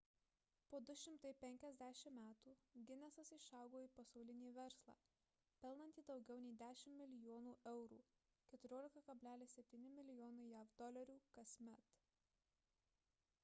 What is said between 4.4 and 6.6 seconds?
verslą pelnantį daugiau nei